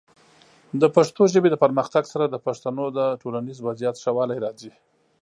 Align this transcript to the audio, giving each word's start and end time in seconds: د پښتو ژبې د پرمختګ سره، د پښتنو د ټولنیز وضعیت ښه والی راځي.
د 0.81 0.83
پښتو 0.95 1.21
ژبې 1.33 1.49
د 1.51 1.55
پرمختګ 1.63 2.03
سره، 2.13 2.25
د 2.27 2.35
پښتنو 2.45 2.85
د 2.97 2.99
ټولنیز 3.21 3.57
وضعیت 3.67 3.95
ښه 4.03 4.11
والی 4.17 4.37
راځي. 4.45 4.71